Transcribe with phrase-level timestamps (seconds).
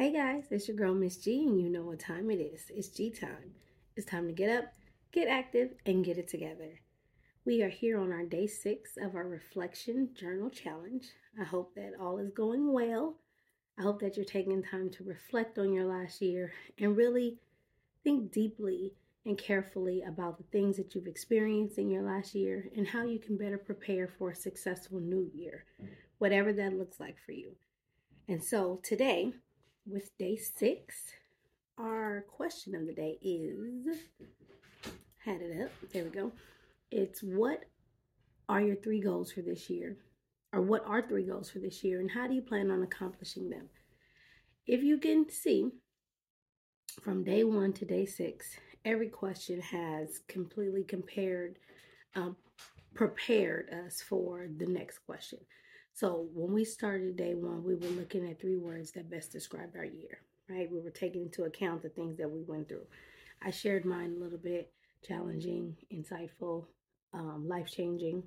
[0.00, 2.70] Hey guys, it's your girl Miss G, and you know what time it is.
[2.70, 3.56] It's G time.
[3.96, 4.66] It's time to get up,
[5.10, 6.78] get active, and get it together.
[7.44, 11.06] We are here on our day six of our reflection journal challenge.
[11.36, 13.16] I hope that all is going well.
[13.76, 17.40] I hope that you're taking time to reflect on your last year and really
[18.04, 18.92] think deeply
[19.26, 23.18] and carefully about the things that you've experienced in your last year and how you
[23.18, 25.88] can better prepare for a successful new year, mm.
[26.18, 27.56] whatever that looks like for you.
[28.28, 29.32] And so today,
[29.88, 30.96] with day six,
[31.78, 33.96] our question of the day is
[35.24, 35.70] had it up.
[35.92, 36.32] There we go.
[36.90, 37.64] It's what
[38.48, 39.96] are your three goals for this year?
[40.52, 42.00] Or what are three goals for this year?
[42.00, 43.68] And how do you plan on accomplishing them?
[44.66, 45.70] If you can see
[47.02, 51.58] from day one to day six, every question has completely compared,
[52.14, 52.36] um,
[52.94, 55.38] prepared us for the next question.
[55.98, 59.70] So when we started day one, we were looking at three words that best describe
[59.74, 60.70] our year, right?
[60.70, 62.86] We were taking into account the things that we went through.
[63.42, 64.70] I shared mine a little bit
[65.02, 66.66] challenging, insightful,
[67.12, 68.22] um, life changing.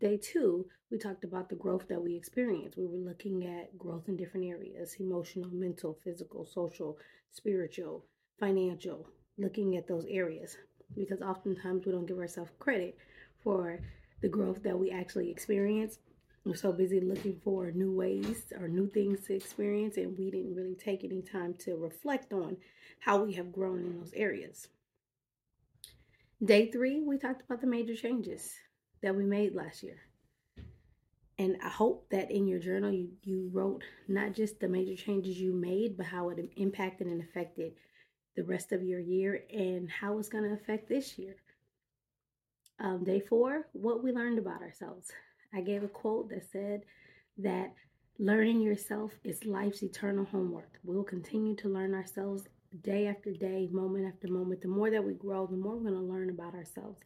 [0.00, 2.78] Day two, we talked about the growth that we experienced.
[2.78, 6.98] We were looking at growth in different areas emotional, mental, physical, social,
[7.32, 8.04] spiritual,
[8.38, 10.56] financial, looking at those areas
[10.94, 12.96] because oftentimes we don't give ourselves credit
[13.42, 13.80] for
[14.22, 15.98] the growth that we actually experience
[16.46, 20.54] we're so busy looking for new ways or new things to experience, and we didn't
[20.54, 22.56] really take any time to reflect on
[23.00, 24.68] how we have grown in those areas.
[26.42, 28.52] Day three, we talked about the major changes
[29.02, 29.98] that we made last year.
[31.36, 35.40] And I hope that in your journal you, you wrote not just the major changes
[35.40, 37.72] you made, but how it impacted and affected
[38.36, 41.34] the rest of your year and how it's going to affect this year.
[42.78, 45.10] Um, day four, what we learned about ourselves.
[45.56, 46.82] I gave a quote that said
[47.38, 47.72] that
[48.18, 50.78] learning yourself is life's eternal homework.
[50.84, 52.44] We'll continue to learn ourselves
[52.82, 54.60] day after day, moment after moment.
[54.60, 57.00] The more that we grow, the more we're going to learn about ourselves.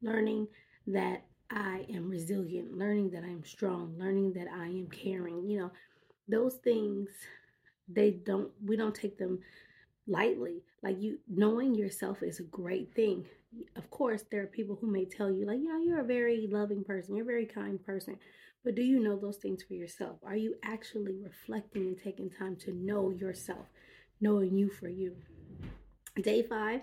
[0.00, 0.48] Learning
[0.86, 5.46] that I am resilient, learning that I am strong, learning that I am caring.
[5.48, 5.72] You know,
[6.28, 7.10] those things
[7.88, 9.40] they don't we don't take them
[10.06, 10.62] lightly.
[10.82, 13.24] Like you knowing yourself is a great thing
[13.76, 16.48] of course, there are people who may tell you, like, you know, you're a very
[16.50, 18.16] loving person, you're a very kind person.
[18.64, 20.18] But do you know those things for yourself?
[20.24, 23.66] Are you actually reflecting and taking time to know yourself,
[24.20, 25.16] knowing you for you?
[26.20, 26.82] Day five,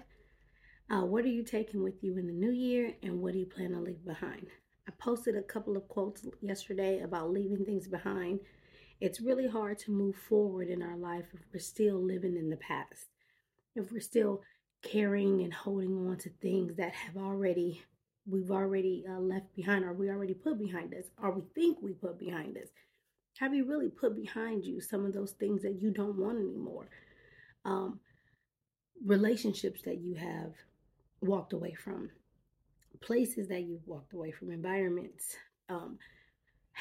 [0.90, 3.46] uh, what are you taking with you in the new year and what do you
[3.46, 4.48] plan to leave behind?
[4.88, 8.40] I posted a couple of quotes yesterday about leaving things behind.
[9.00, 12.58] It's really hard to move forward in our life if we're still living in the
[12.58, 13.08] past,
[13.76, 14.42] if we're still
[14.82, 17.84] carrying and holding on to things that have already
[18.28, 21.94] we've already uh, left behind or we already put behind us or we think we
[21.94, 22.68] put behind us.
[23.40, 26.88] Have you really put behind you some of those things that you don't want anymore?
[27.66, 28.00] Um,
[29.04, 30.54] relationships that you have
[31.22, 32.12] walked away from
[33.02, 35.36] places that you've walked away from environments
[35.70, 35.98] um,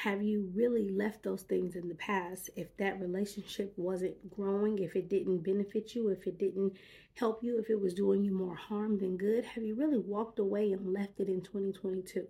[0.03, 4.95] have you really left those things in the past if that relationship wasn't growing, if
[4.95, 6.73] it didn't benefit you, if it didn't
[7.15, 9.43] help you, if it was doing you more harm than good?
[9.43, 12.25] Have you really walked away and left it in 2022?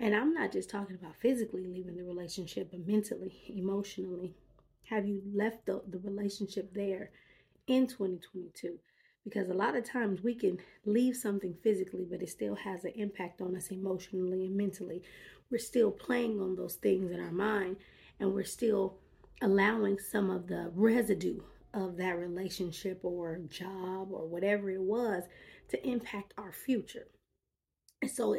[0.00, 4.34] And I'm not just talking about physically leaving the relationship, but mentally, emotionally.
[4.84, 7.10] Have you left the, the relationship there
[7.66, 8.78] in 2022?
[9.26, 12.92] Because a lot of times we can leave something physically, but it still has an
[12.94, 15.02] impact on us emotionally and mentally
[15.50, 17.76] we're still playing on those things in our mind
[18.18, 18.98] and we're still
[19.42, 21.40] allowing some of the residue
[21.74, 25.24] of that relationship or job or whatever it was
[25.68, 27.06] to impact our future.
[28.00, 28.38] And so,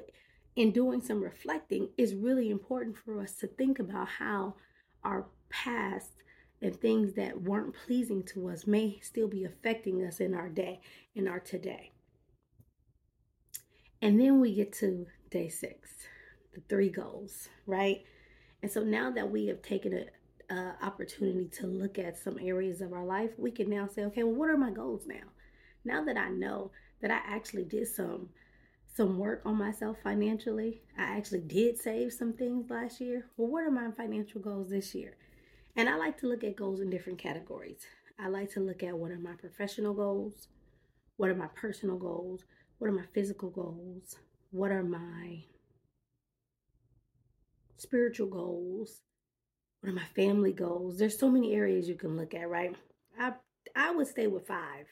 [0.55, 4.55] in doing some reflecting, it's really important for us to think about how
[5.03, 6.13] our past
[6.62, 10.81] and things that weren't pleasing to us may still be affecting us in our day,
[11.16, 11.91] in our today.
[14.01, 15.90] And then we get to day six
[16.53, 18.03] the three goals, right?
[18.63, 20.06] And so now that we have taken
[20.50, 24.23] an opportunity to look at some areas of our life, we can now say, okay,
[24.23, 25.28] well, what are my goals now?
[25.85, 26.72] Now that I know
[27.02, 28.29] that I actually did some
[28.96, 33.28] some work on myself financially, I actually did save some things last year.
[33.37, 35.16] Well, what are my financial goals this year?
[35.78, 37.85] And I like to look at goals in different categories.
[38.20, 40.47] I like to look at what are my professional goals,
[41.18, 42.46] what are my personal goals,
[42.79, 44.18] what are my physical goals,
[44.50, 45.44] what are my
[47.78, 49.02] spiritual goals?
[49.82, 50.97] What are my family goals?
[50.97, 52.76] There's so many areas you can look at, right?
[53.20, 53.34] I
[53.76, 54.88] I would stay with five.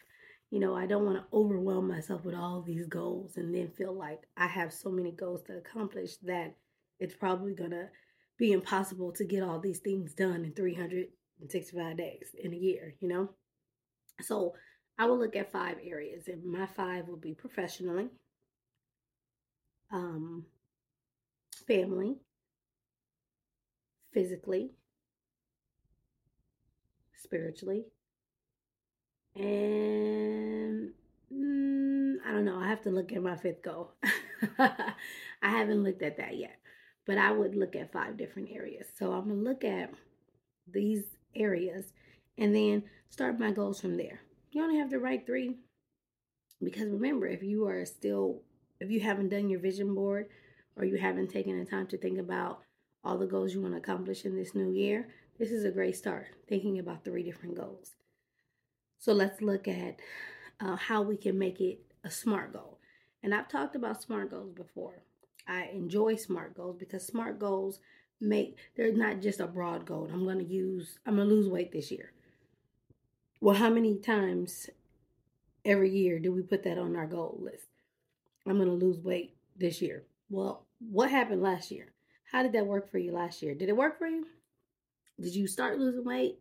[0.52, 3.94] You know, I don't want to overwhelm myself with all these goals and then feel
[3.94, 6.56] like I have so many goals to accomplish that
[7.00, 7.90] it's probably gonna
[8.38, 13.08] be impossible to get all these things done in 365 days in a year, you
[13.08, 13.30] know?
[14.22, 14.56] So
[14.98, 18.10] I will look at five areas, and my five will be professionally,
[19.92, 20.46] um,
[21.68, 22.16] family,
[24.14, 24.72] physically,
[27.18, 27.86] spiritually,
[29.36, 30.92] and
[31.34, 32.58] mm, I don't know.
[32.58, 33.92] I have to look at my fifth goal.
[34.58, 34.94] I
[35.42, 36.58] haven't looked at that yet,
[37.06, 38.88] but I would look at five different areas.
[38.98, 39.92] So I'm going to look at
[40.72, 41.04] these
[41.36, 41.94] areas
[42.38, 44.22] and then start my goals from there.
[44.52, 45.56] You only have to write three
[46.64, 48.42] because remember, if you are still,
[48.80, 50.28] if you haven't done your vision board
[50.76, 52.60] or you haven't taken the time to think about
[53.04, 55.96] all the goals you want to accomplish in this new year, this is a great
[55.96, 57.92] start thinking about three different goals.
[59.00, 60.00] So let's look at
[60.60, 62.80] uh, how we can make it a SMART goal.
[63.22, 65.04] And I've talked about SMART goals before.
[65.48, 67.80] I enjoy SMART goals because SMART goals
[68.20, 70.10] make, they're not just a broad goal.
[70.12, 72.12] I'm going to use, I'm going to lose weight this year.
[73.42, 74.70] Well, how many times
[75.64, 77.68] every year do we put that on our goal list?
[78.48, 80.04] I'm going to lose weight this year.
[80.30, 81.92] Well, what happened last year?
[82.32, 83.54] How did that work for you last year?
[83.54, 84.26] Did it work for you?
[85.20, 86.40] Did you start losing weight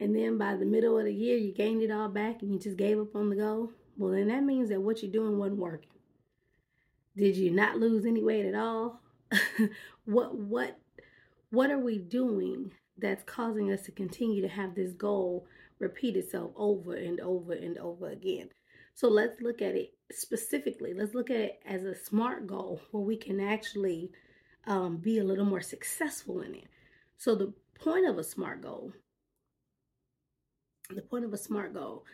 [0.00, 2.58] and then by the middle of the year you gained it all back and you
[2.58, 3.72] just gave up on the goal?
[3.96, 5.90] Well, then that means that what you're doing wasn't working.
[7.16, 9.00] Did you not lose any weight at all?
[10.04, 10.78] what what
[11.50, 15.46] what are we doing that's causing us to continue to have this goal
[15.78, 18.50] repeat itself over and over and over again?
[18.94, 20.94] So let's look at it specifically.
[20.94, 24.10] Let's look at it as a smart goal where we can actually
[24.66, 26.64] um, be a little more successful in it.
[27.18, 28.92] So the point of a smart goal,
[30.90, 32.04] the point of a smart goal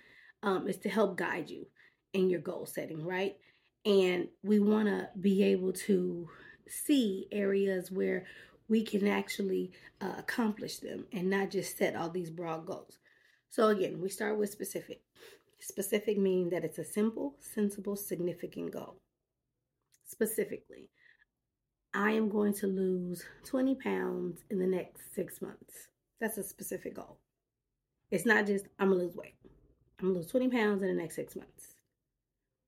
[0.42, 1.66] um, is to help guide you
[2.12, 3.36] in your goal setting, right?
[3.84, 6.28] And we want to be able to
[6.68, 8.26] see areas where
[8.68, 12.98] we can actually uh, accomplish them and not just set all these broad goals.
[13.50, 15.02] So, again, we start with specific.
[15.60, 18.96] Specific meaning that it's a simple, sensible, significant goal.
[20.06, 20.88] Specifically,
[21.94, 25.88] I am going to lose 20 pounds in the next six months.
[26.20, 27.18] That's a specific goal.
[28.10, 29.34] It's not just, I'm to lose weight.
[30.00, 31.71] I'm to lose 20 pounds in the next six months.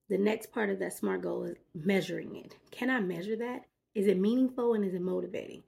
[0.08, 2.56] The next part of that SMART goal is measuring it.
[2.70, 3.66] Can I measure that?
[3.94, 5.62] Is it meaningful and is it motivating?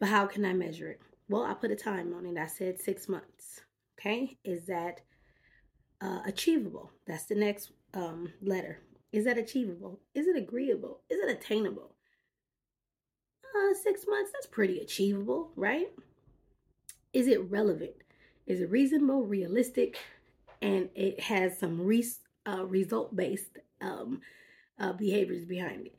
[0.00, 1.00] But how can I measure it?
[1.28, 2.38] Well, I put a time on it.
[2.38, 3.60] I said six months.
[3.98, 4.38] Okay.
[4.44, 5.00] Is that
[6.00, 6.90] uh, achievable?
[7.06, 8.80] That's the next um, letter.
[9.12, 10.00] Is that achievable?
[10.14, 11.00] Is it agreeable?
[11.10, 11.92] Is it attainable?
[13.54, 15.88] uh, six months, that's pretty achievable, right?
[17.12, 17.92] Is it relevant?
[18.46, 19.98] Is it reasonable, realistic,
[20.60, 22.04] and it has some re-
[22.46, 24.20] uh, result based um,
[24.78, 25.96] uh, behaviors behind it?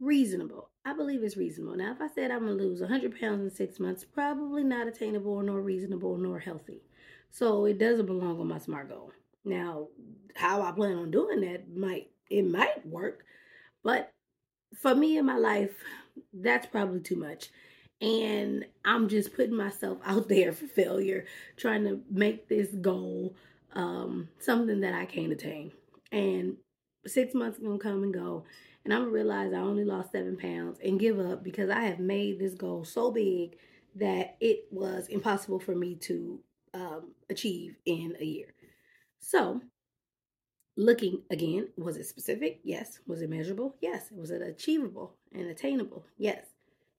[0.00, 0.70] Reasonable.
[0.84, 1.76] I believe it's reasonable.
[1.76, 4.86] Now, if I said I'm going to lose 100 pounds in six months, probably not
[4.86, 6.82] attainable, nor reasonable, nor healthy.
[7.30, 9.12] So it doesn't belong on my SMART goal.
[9.44, 9.88] Now,
[10.34, 13.24] how I plan on doing that might it might work,
[13.82, 14.12] but
[14.74, 15.74] for me in my life,
[16.32, 17.48] that's probably too much.
[18.00, 21.24] And I'm just putting myself out there for failure,
[21.56, 23.34] trying to make this goal
[23.74, 25.72] um, something that I can't attain.
[26.12, 26.56] And
[27.06, 28.44] six months gonna come and go,
[28.84, 31.98] and I'm gonna realize I only lost seven pounds and give up because I have
[32.00, 33.56] made this goal so big
[33.96, 36.40] that it was impossible for me to
[36.74, 38.54] um, achieve in a year.
[39.20, 39.60] So
[40.76, 42.60] looking again, was it specific?
[42.62, 43.00] Yes.
[43.06, 43.76] Was it measurable?
[43.80, 44.10] Yes.
[44.12, 46.06] Was it achievable and attainable?
[46.16, 46.46] Yes.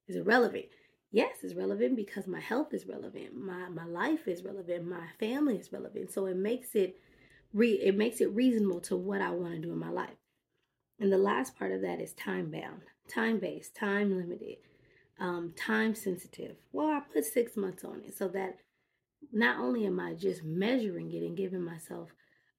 [0.08, 0.66] Is it relevant?
[1.12, 5.56] Yes, it's relevant because my health is relevant, my my life is relevant, my family
[5.56, 6.12] is relevant.
[6.12, 7.00] So it makes it
[7.52, 10.16] re it makes it reasonable to what I want to do in my life.
[10.98, 14.58] And the last part of that is time bound, time based, time limited,
[15.18, 16.56] um, time sensitive.
[16.72, 18.58] Well, I put six months on it so that
[19.32, 22.10] not only am I just measuring it and giving myself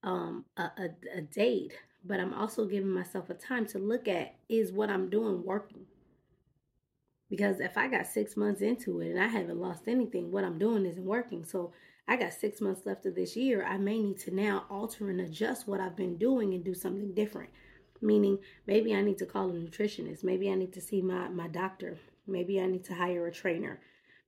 [0.03, 4.36] um, a, a, a date, but I'm also giving myself a time to look at
[4.50, 5.86] is what I'm doing working.
[7.29, 10.60] Because if I got six months into it and I haven't lost anything, what I'm
[10.60, 11.45] doing isn't working.
[11.45, 11.71] So
[12.11, 13.63] I got six months left of this year.
[13.63, 17.13] I may need to now alter and adjust what I've been doing and do something
[17.13, 17.49] different.
[18.01, 20.21] Meaning, maybe I need to call a nutritionist.
[20.21, 21.97] Maybe I need to see my, my doctor.
[22.27, 23.79] Maybe I need to hire a trainer.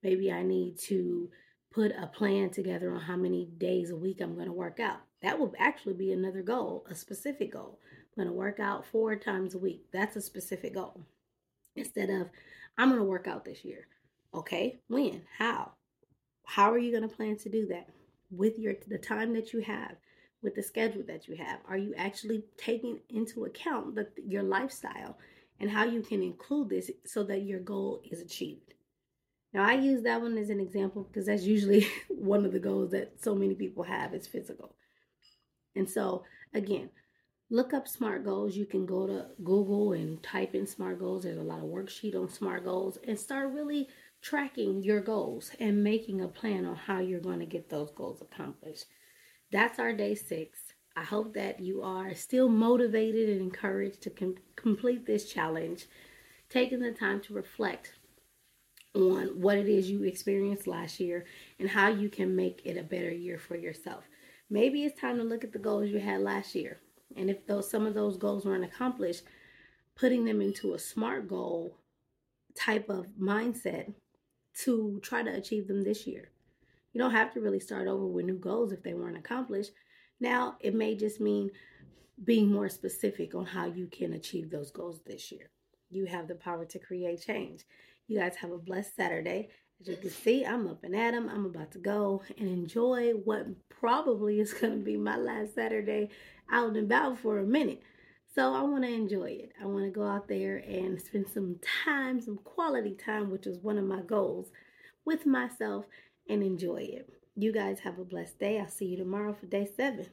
[0.02, 1.30] Maybe I need to
[1.74, 5.02] put a plan together on how many days a week I'm going to work out.
[5.22, 7.82] That will actually be another goal, a specific goal.
[8.16, 9.88] I'm going to work out four times a week.
[9.92, 11.02] That's a specific goal.
[11.76, 12.30] Instead of,
[12.78, 13.88] I'm going to work out this year.
[14.34, 15.24] Okay, when?
[15.38, 15.74] How?
[16.44, 17.90] How are you going to plan to do that?
[18.32, 19.96] With your the time that you have,
[20.42, 25.18] with the schedule that you have, are you actually taking into account the, your lifestyle
[25.60, 28.74] and how you can include this so that your goal is achieved?
[29.54, 32.92] Now, I use that one as an example because that's usually one of the goals
[32.92, 34.76] that so many people have is physical.
[35.76, 36.24] And so,
[36.54, 36.90] again,
[37.50, 38.56] look up SMART goals.
[38.56, 41.24] You can go to Google and type in SMART goals.
[41.24, 43.88] There's a lot of worksheet on SMART goals and start really
[44.24, 48.22] tracking your goals and making a plan on how you're going to get those goals
[48.22, 48.86] accomplished.
[49.52, 50.60] That's our day six.
[50.96, 55.88] I hope that you are still motivated and encouraged to com- complete this challenge,
[56.50, 57.94] taking the time to reflect
[58.96, 61.26] on what it is you experienced last year
[61.60, 64.06] and how you can make it a better year for yourself.
[64.50, 66.80] Maybe it's time to look at the goals you had last year.
[67.18, 69.24] And if those some of those goals weren't accomplished,
[69.96, 71.78] putting them into a smart goal
[72.56, 73.94] type of mindset
[74.60, 76.30] to try to achieve them this year.
[76.94, 79.72] You don't have to really start over with new goals if they weren't accomplished.
[80.20, 81.52] Now, it may just mean
[82.24, 85.50] being more specific on how you can achieve those goals this year.
[85.90, 87.64] You have the power to create change.
[88.08, 89.50] You guys have a blessed Saturday.
[89.82, 91.30] As you can see, I'm up and at 'em.
[91.30, 96.10] I'm about to go and enjoy what probably is going to be my last Saturday
[96.52, 97.82] out and about for a minute.
[98.34, 99.52] So I want to enjoy it.
[99.62, 103.60] I want to go out there and spend some time, some quality time, which is
[103.60, 104.48] one of my goals,
[105.06, 105.86] with myself
[106.28, 107.10] and enjoy it.
[107.36, 108.60] You guys have a blessed day.
[108.60, 110.08] I'll see you tomorrow for day seven.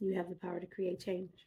[0.00, 1.46] You have the power to create change.